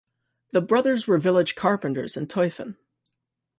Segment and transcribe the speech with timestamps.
[0.51, 2.75] The brothers were village carpenters in Teufen.